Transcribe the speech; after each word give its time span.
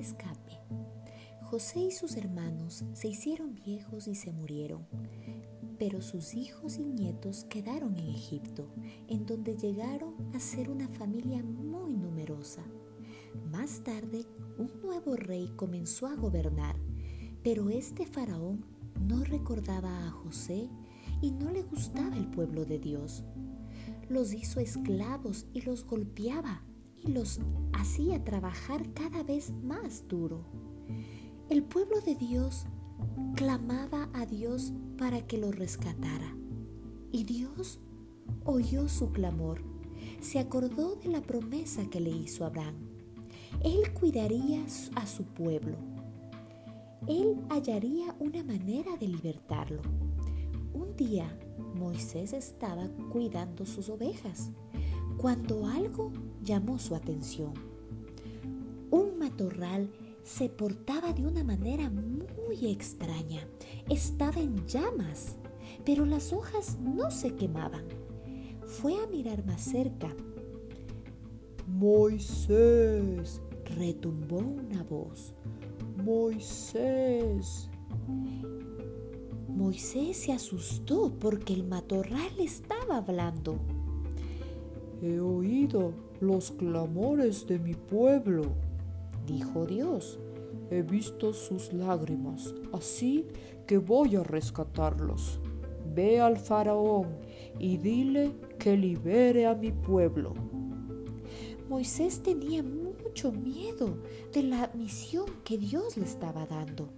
Escape. 0.00 0.58
José 1.42 1.80
y 1.80 1.90
sus 1.90 2.16
hermanos 2.16 2.84
se 2.94 3.08
hicieron 3.08 3.54
viejos 3.54 4.08
y 4.08 4.14
se 4.14 4.32
murieron, 4.32 4.86
pero 5.78 6.00
sus 6.00 6.32
hijos 6.34 6.78
y 6.78 6.84
nietos 6.84 7.44
quedaron 7.44 7.98
en 7.98 8.08
Egipto, 8.08 8.66
en 9.08 9.26
donde 9.26 9.56
llegaron 9.56 10.14
a 10.34 10.40
ser 10.40 10.70
una 10.70 10.88
familia 10.88 11.42
muy 11.42 11.96
numerosa. 11.96 12.62
Más 13.52 13.84
tarde, 13.84 14.24
un 14.56 14.70
nuevo 14.80 15.16
rey 15.16 15.52
comenzó 15.54 16.06
a 16.06 16.14
gobernar, 16.14 16.76
pero 17.42 17.68
este 17.68 18.06
faraón 18.06 18.64
no 19.06 19.22
recordaba 19.22 20.06
a 20.06 20.10
José 20.10 20.70
y 21.20 21.30
no 21.30 21.50
le 21.50 21.62
gustaba 21.62 22.16
el 22.16 22.26
pueblo 22.28 22.64
de 22.64 22.78
Dios. 22.78 23.22
Los 24.08 24.32
hizo 24.32 24.60
esclavos 24.60 25.46
y 25.52 25.60
los 25.60 25.84
golpeaba 25.84 26.62
y 27.02 27.12
los 27.12 27.40
hacía 27.72 28.24
trabajar 28.24 28.92
cada 28.92 29.22
vez 29.22 29.52
más 29.62 30.06
duro. 30.08 30.44
El 31.48 31.62
pueblo 31.62 32.00
de 32.00 32.14
Dios 32.14 32.66
clamaba 33.34 34.08
a 34.12 34.26
Dios 34.26 34.72
para 34.98 35.26
que 35.26 35.38
lo 35.38 35.50
rescatara. 35.50 36.36
Y 37.12 37.24
Dios 37.24 37.80
oyó 38.44 38.88
su 38.88 39.10
clamor. 39.10 39.62
Se 40.20 40.38
acordó 40.38 40.96
de 40.96 41.08
la 41.08 41.22
promesa 41.22 41.88
que 41.90 42.00
le 42.00 42.10
hizo 42.10 42.44
Abraham. 42.44 42.76
Él 43.64 43.92
cuidaría 43.92 44.64
a 44.94 45.06
su 45.06 45.24
pueblo. 45.24 45.76
Él 47.08 47.36
hallaría 47.48 48.14
una 48.20 48.44
manera 48.44 48.96
de 48.96 49.08
libertarlo. 49.08 49.80
Un 50.72 50.94
día 50.96 51.36
Moisés 51.74 52.32
estaba 52.32 52.88
cuidando 53.10 53.66
sus 53.66 53.88
ovejas 53.88 54.50
cuando 55.20 55.66
algo 55.66 56.10
llamó 56.42 56.78
su 56.78 56.94
atención. 56.94 57.52
Un 58.90 59.18
matorral 59.18 59.90
se 60.22 60.48
portaba 60.48 61.12
de 61.12 61.26
una 61.26 61.44
manera 61.44 61.90
muy 61.90 62.70
extraña. 62.70 63.46
Estaba 63.90 64.40
en 64.40 64.66
llamas, 64.66 65.36
pero 65.84 66.06
las 66.06 66.32
hojas 66.32 66.78
no 66.80 67.10
se 67.10 67.34
quemaban. 67.34 67.84
Fue 68.64 68.94
a 68.96 69.06
mirar 69.08 69.44
más 69.44 69.60
cerca. 69.60 70.08
Moisés, 71.66 73.42
retumbó 73.76 74.38
una 74.38 74.82
voz. 74.84 75.34
Moisés. 76.02 77.68
Moisés 79.48 80.16
se 80.16 80.32
asustó 80.32 81.12
porque 81.20 81.52
el 81.52 81.64
matorral 81.64 82.40
estaba 82.40 82.96
hablando. 82.96 83.58
He 85.02 85.18
oído 85.18 85.92
los 86.20 86.50
clamores 86.50 87.46
de 87.46 87.58
mi 87.58 87.74
pueblo, 87.74 88.42
dijo 89.26 89.66
Dios. 89.66 90.18
He 90.70 90.82
visto 90.82 91.32
sus 91.32 91.72
lágrimas, 91.72 92.54
así 92.72 93.26
que 93.66 93.78
voy 93.78 94.16
a 94.16 94.22
rescatarlos. 94.22 95.40
Ve 95.94 96.20
al 96.20 96.38
faraón 96.38 97.08
y 97.58 97.78
dile 97.78 98.32
que 98.58 98.76
libere 98.76 99.46
a 99.46 99.54
mi 99.54 99.72
pueblo. 99.72 100.34
Moisés 101.68 102.22
tenía 102.22 102.62
mucho 102.62 103.32
miedo 103.32 103.96
de 104.32 104.42
la 104.42 104.70
misión 104.74 105.26
que 105.44 105.56
Dios 105.56 105.96
le 105.96 106.04
estaba 106.04 106.44
dando. 106.46 106.88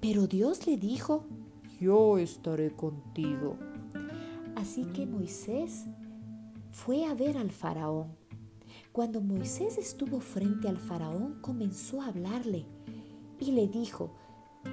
Pero 0.00 0.26
Dios 0.26 0.66
le 0.66 0.76
dijo, 0.76 1.24
yo 1.80 2.18
estaré 2.18 2.70
contigo. 2.72 3.56
Así 4.54 4.84
que 4.86 5.06
Moisés 5.06 5.86
fue 6.76 7.06
a 7.06 7.14
ver 7.14 7.36
al 7.38 7.50
faraón 7.50 8.26
cuando 8.96 9.20
Moisés 9.20 9.76
estuvo 9.76 10.20
frente 10.20 10.70
al 10.70 10.78
faraón, 10.78 11.42
comenzó 11.42 12.00
a 12.00 12.06
hablarle 12.06 12.64
y 13.38 13.52
le 13.52 13.68
dijo, 13.68 14.14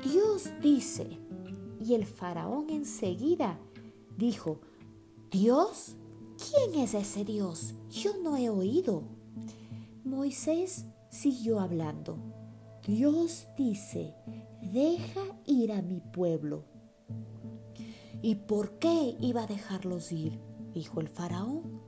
Dios 0.01 0.49
dice. 0.61 1.19
Y 1.81 1.93
el 1.93 2.05
faraón 2.05 2.69
enseguida 2.69 3.59
dijo, 4.17 4.61
¿Dios? 5.29 5.97
¿Quién 6.37 6.81
es 6.81 6.93
ese 6.93 7.25
Dios? 7.25 7.73
Yo 7.89 8.11
no 8.23 8.37
he 8.37 8.47
oído. 8.47 9.03
Moisés 10.05 10.85
siguió 11.09 11.59
hablando. 11.59 12.17
Dios 12.87 13.47
dice, 13.57 14.15
deja 14.61 15.19
ir 15.45 15.73
a 15.73 15.81
mi 15.81 15.99
pueblo. 15.99 16.63
¿Y 18.21 18.35
por 18.35 18.79
qué 18.79 19.17
iba 19.19 19.43
a 19.43 19.47
dejarlos 19.47 20.13
ir? 20.13 20.39
dijo 20.73 21.01
el 21.01 21.09
faraón. 21.09 21.82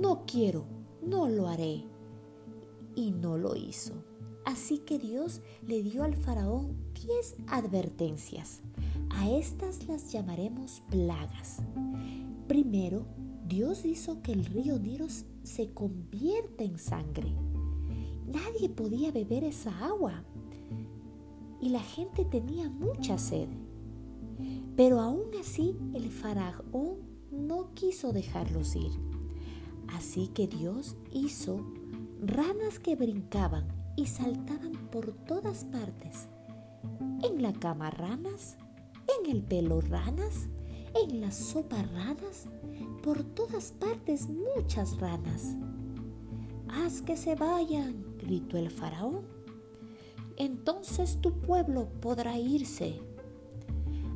No 0.00 0.24
quiero 0.26 0.78
no 1.02 1.28
lo 1.28 1.48
haré. 1.48 1.84
Y 2.94 3.12
no 3.12 3.38
lo 3.38 3.56
hizo. 3.56 3.92
Así 4.44 4.78
que 4.78 4.98
Dios 4.98 5.40
le 5.66 5.82
dio 5.82 6.02
al 6.02 6.16
faraón 6.16 6.76
diez 6.94 7.36
advertencias. 7.46 8.60
A 9.10 9.30
estas 9.30 9.86
las 9.88 10.12
llamaremos 10.12 10.82
plagas. 10.90 11.58
Primero, 12.46 13.06
Dios 13.46 13.84
hizo 13.84 14.20
que 14.22 14.32
el 14.32 14.44
río 14.44 14.78
Nilo 14.78 15.06
se 15.42 15.72
convierta 15.72 16.64
en 16.64 16.78
sangre. 16.78 17.32
Nadie 18.26 18.68
podía 18.68 19.10
beber 19.10 19.44
esa 19.44 19.86
agua 19.86 20.24
y 21.60 21.70
la 21.70 21.80
gente 21.80 22.24
tenía 22.24 22.68
mucha 22.68 23.16
sed. 23.16 23.48
Pero 24.76 25.00
aún 25.00 25.30
así 25.40 25.76
el 25.94 26.10
faraón 26.10 26.98
no 27.30 27.72
quiso 27.74 28.12
dejarlos 28.12 28.76
ir. 28.76 29.07
Así 29.94 30.28
que 30.28 30.46
Dios 30.46 30.96
hizo 31.12 31.64
ranas 32.20 32.78
que 32.78 32.96
brincaban 32.96 33.66
y 33.96 34.06
saltaban 34.06 34.72
por 34.90 35.12
todas 35.12 35.64
partes. 35.64 36.28
En 37.22 37.42
la 37.42 37.52
cama 37.52 37.90
ranas, 37.90 38.56
en 39.20 39.30
el 39.30 39.42
pelo 39.42 39.80
ranas, 39.80 40.48
en 41.02 41.20
la 41.20 41.30
sopa 41.30 41.82
ranas, 41.82 42.46
por 43.02 43.22
todas 43.24 43.72
partes 43.72 44.28
muchas 44.28 44.98
ranas. 44.98 45.56
Haz 46.68 47.02
que 47.02 47.16
se 47.16 47.34
vayan, 47.34 48.04
gritó 48.18 48.56
el 48.56 48.70
faraón. 48.70 49.22
Entonces 50.36 51.20
tu 51.20 51.32
pueblo 51.32 51.88
podrá 52.00 52.38
irse. 52.38 53.00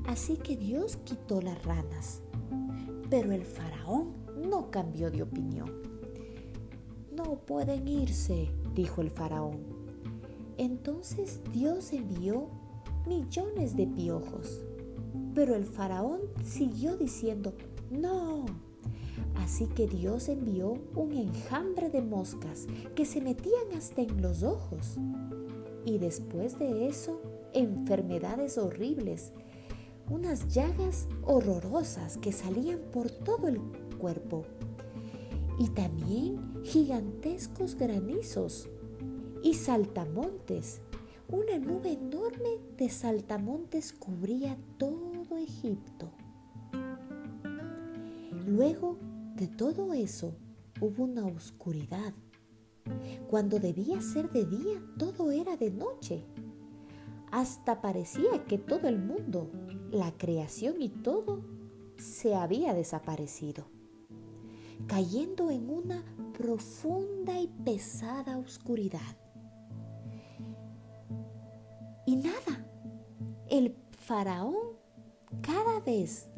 Así 0.06 0.36
que 0.36 0.56
Dios 0.56 0.96
quitó 0.96 1.40
las 1.40 1.64
ranas, 1.64 2.22
pero 3.08 3.32
el 3.32 3.44
faraón 3.44 4.21
cambió 4.70 5.10
de 5.10 5.22
opinión. 5.22 5.70
No 7.14 7.40
pueden 7.46 7.88
irse, 7.88 8.50
dijo 8.74 9.00
el 9.00 9.10
faraón. 9.10 9.60
Entonces 10.58 11.40
Dios 11.52 11.92
envió 11.92 12.48
millones 13.06 13.76
de 13.76 13.86
piojos. 13.86 14.62
Pero 15.34 15.54
el 15.54 15.64
faraón 15.64 16.20
siguió 16.44 16.96
diciendo, 16.96 17.54
no. 17.90 18.46
Así 19.36 19.66
que 19.66 19.86
Dios 19.86 20.28
envió 20.28 20.74
un 20.94 21.12
enjambre 21.12 21.90
de 21.90 22.02
moscas 22.02 22.66
que 22.94 23.04
se 23.04 23.20
metían 23.20 23.72
hasta 23.76 24.02
en 24.02 24.22
los 24.22 24.42
ojos. 24.42 24.96
Y 25.84 25.98
después 25.98 26.58
de 26.58 26.86
eso, 26.86 27.20
enfermedades 27.52 28.58
horribles, 28.58 29.32
unas 30.10 30.48
llagas 30.52 31.08
horrorosas 31.22 32.18
que 32.18 32.32
salían 32.32 32.80
por 32.92 33.10
todo 33.10 33.48
el 33.48 33.60
Y 35.58 35.68
también 35.68 36.62
gigantescos 36.64 37.76
granizos 37.76 38.68
y 39.42 39.54
saltamontes. 39.54 40.80
Una 41.28 41.58
nube 41.58 41.92
enorme 41.92 42.58
de 42.76 42.90
saltamontes 42.90 43.92
cubría 43.92 44.56
todo 44.78 45.12
Egipto. 45.36 46.10
Luego 48.46 48.98
de 49.36 49.48
todo 49.48 49.92
eso 49.94 50.34
hubo 50.80 51.04
una 51.04 51.26
oscuridad. 51.26 52.12
Cuando 53.28 53.58
debía 53.58 54.00
ser 54.00 54.30
de 54.30 54.44
día, 54.44 54.82
todo 54.98 55.30
era 55.30 55.56
de 55.56 55.70
noche. 55.70 56.24
Hasta 57.30 57.80
parecía 57.80 58.44
que 58.46 58.58
todo 58.58 58.88
el 58.88 58.98
mundo, 58.98 59.50
la 59.90 60.12
creación 60.18 60.82
y 60.82 60.88
todo, 60.90 61.42
se 61.96 62.34
había 62.34 62.74
desaparecido 62.74 63.64
cayendo 64.86 65.50
en 65.50 65.70
una 65.70 66.04
profunda 66.36 67.40
y 67.40 67.48
pesada 67.48 68.38
oscuridad. 68.38 69.16
Y 72.06 72.16
nada, 72.16 72.66
el 73.48 73.76
faraón 73.98 74.54
cada 75.40 75.80
vez 75.80 76.28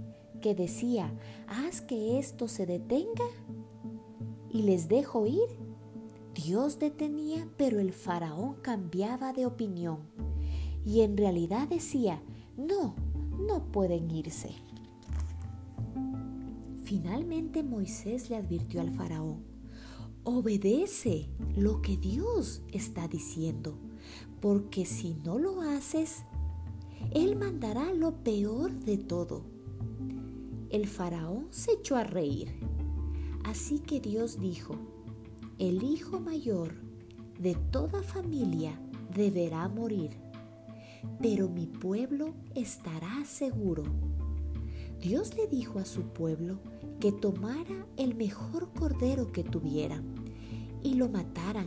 que 0.41 0.55
decía, 0.55 1.13
haz 1.49 1.81
que 1.81 2.19
esto 2.19 2.49
se 2.49 2.67
detenga 2.67 3.25
y 4.51 4.63
les 4.63 4.89
dejo 4.89 5.27
ir, 5.27 5.49
Dios 6.35 6.79
detenía, 6.79 7.49
pero 7.57 7.81
el 7.81 7.93
faraón 7.93 8.55
cambiaba 8.63 9.33
de 9.33 9.47
opinión 9.47 9.99
y 10.85 11.01
en 11.01 11.17
realidad 11.17 11.69
decía, 11.69 12.21
no, 12.57 12.95
no 13.39 13.65
pueden 13.73 14.11
irse. 14.11 14.51
Finalmente 16.85 17.63
Moisés 17.63 18.29
le 18.29 18.37
advirtió 18.37 18.83
al 18.83 18.91
faraón, 18.91 19.43
obedece 20.23 21.31
lo 21.57 21.81
que 21.81 21.97
Dios 21.97 22.63
está 22.73 23.09
diciendo, 23.09 23.79
porque 24.43 24.85
si 24.85 25.15
no 25.15 25.39
lo 25.39 25.63
haces, 25.63 26.25
Él 27.11 27.37
mandará 27.37 27.95
lo 27.95 28.23
peor 28.23 28.71
de 28.81 28.99
todo. 28.99 29.47
El 30.69 30.87
faraón 30.87 31.47
se 31.51 31.73
echó 31.73 31.97
a 31.97 32.05
reír. 32.05 32.53
Así 33.45 33.79
que 33.79 34.01
Dios 34.01 34.39
dijo, 34.39 34.77
el 35.59 35.85
hijo 35.85 36.21
mayor 36.21 36.75
de 37.41 37.55
toda 37.55 38.03
familia 38.03 38.79
deberá 39.15 39.69
morir, 39.69 40.11
pero 41.23 41.49
mi 41.49 41.67
pueblo 41.67 42.35
estará 42.55 43.25
seguro. 43.25 43.85
Dios 45.05 45.37
le 45.37 45.47
dijo 45.47 45.79
a 45.79 45.85
su 45.85 46.01
pueblo 46.01 46.57
que 46.99 47.13
tomara 47.13 47.87
el 47.99 48.15
mejor 48.15 48.71
cordero 48.73 49.33
que 49.33 49.45
tuvieran 49.45 50.15
y 50.83 50.95
lo 50.95 51.11
mataran 51.11 51.67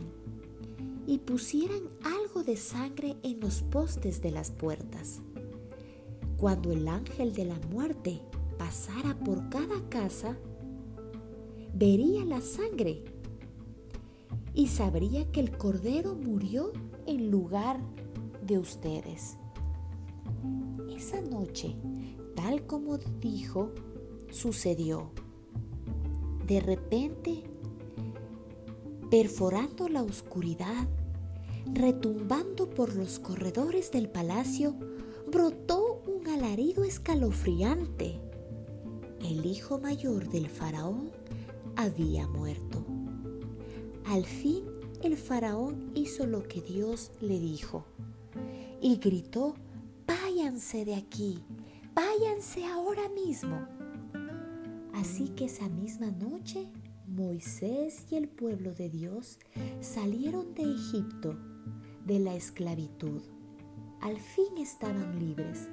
y 1.06 1.18
pusieran 1.18 1.82
algo 2.02 2.42
de 2.42 2.56
sangre 2.56 3.16
en 3.22 3.38
los 3.38 3.62
postes 3.62 4.20
de 4.22 4.32
las 4.32 4.50
puertas. 4.50 5.20
Cuando 6.36 6.72
el 6.72 6.88
ángel 6.88 7.32
de 7.32 7.44
la 7.44 7.60
muerte 7.70 8.20
pasara 8.58 9.16
por 9.20 9.48
cada 9.50 9.88
casa, 9.88 10.36
vería 11.72 12.24
la 12.24 12.40
sangre 12.40 13.04
y 14.52 14.66
sabría 14.66 15.30
que 15.30 15.38
el 15.38 15.56
cordero 15.56 16.16
murió 16.16 16.72
en 17.06 17.30
lugar 17.30 17.78
de 18.44 18.58
ustedes. 18.58 19.36
Esa 20.90 21.20
noche, 21.20 21.76
tal 22.38 22.64
como 22.66 22.98
dijo, 22.98 23.72
sucedió. 24.30 25.10
De 26.46 26.60
repente, 26.60 27.42
perforando 29.10 29.88
la 29.88 30.04
oscuridad, 30.04 30.86
retumbando 31.72 32.70
por 32.70 32.94
los 32.94 33.18
corredores 33.18 33.90
del 33.90 34.08
palacio, 34.08 34.76
brotó 35.26 36.00
un 36.06 36.28
alarido 36.28 36.84
escalofriante. 36.84 38.20
El 39.20 39.44
hijo 39.44 39.80
mayor 39.80 40.28
del 40.28 40.48
faraón 40.48 41.10
había 41.74 42.28
muerto. 42.28 42.84
Al 44.04 44.24
fin 44.24 44.62
el 45.02 45.16
faraón 45.16 45.90
hizo 45.96 46.24
lo 46.24 46.46
que 46.46 46.62
Dios 46.62 47.10
le 47.20 47.40
dijo 47.40 47.84
y 48.80 48.98
gritó, 48.98 49.56
váyanse 50.06 50.84
de 50.84 50.94
aquí, 50.94 51.42
váyanse 51.98 52.64
ahora 52.64 53.08
mismo. 53.08 53.66
Así 54.94 55.30
que 55.30 55.46
esa 55.46 55.68
misma 55.68 56.12
noche 56.12 56.70
Moisés 57.08 58.06
y 58.12 58.14
el 58.14 58.28
pueblo 58.28 58.72
de 58.72 58.88
Dios 58.88 59.40
salieron 59.80 60.54
de 60.54 60.62
Egipto, 60.62 61.36
de 62.06 62.20
la 62.20 62.36
esclavitud. 62.36 63.22
Al 64.00 64.16
fin 64.16 64.58
estaban 64.58 65.18
libres. 65.18 65.68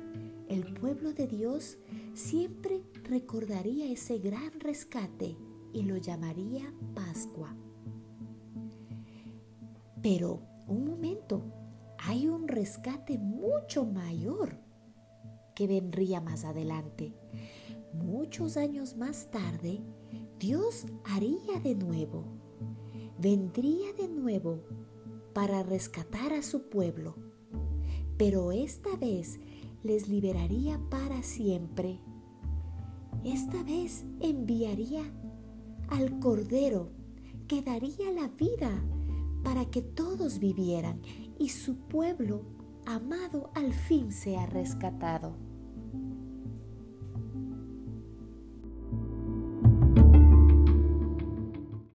El 0.47 0.63
pueblo 0.73 1.13
de 1.13 1.27
Dios 1.27 1.77
siempre 2.15 2.81
recordaría 3.03 3.91
ese 3.91 4.17
gran 4.17 4.59
rescate 4.59 5.37
y 5.73 5.83
lo 5.83 5.97
llamaría 5.97 6.73
Pascua. 6.95 7.55
Pero, 10.01 10.41
un 10.67 10.85
momento, 10.85 11.43
hay 11.99 12.27
un 12.27 12.47
rescate 12.47 13.19
mucho 13.19 13.85
mayor 13.85 14.64
que 15.55 15.67
vendría 15.67 16.21
más 16.21 16.45
adelante. 16.45 17.13
Muchos 17.93 18.57
años 18.57 18.97
más 18.97 19.31
tarde, 19.31 19.81
Dios 20.37 20.85
haría 21.05 21.59
de 21.63 21.75
nuevo, 21.75 22.25
vendría 23.17 23.93
de 23.93 24.09
nuevo 24.09 24.59
para 25.33 25.63
rescatar 25.63 26.33
a 26.33 26.41
su 26.41 26.69
pueblo, 26.69 27.15
pero 28.17 28.51
esta 28.51 28.95
vez 28.97 29.39
les 29.83 30.09
liberaría 30.09 30.79
para 30.89 31.23
siempre. 31.23 31.99
Esta 33.23 33.63
vez 33.63 34.05
enviaría 34.19 35.03
al 35.89 36.19
Cordero 36.19 36.91
que 37.47 37.61
daría 37.61 38.11
la 38.11 38.27
vida 38.27 38.83
para 39.43 39.65
que 39.65 39.81
todos 39.81 40.39
vivieran 40.39 41.01
y 41.39 41.49
su 41.49 41.77
pueblo 41.87 42.41
amado 42.85 43.51
al 43.55 43.73
fin 43.73 44.11
sea 44.11 44.45
rescatado. 44.47 45.44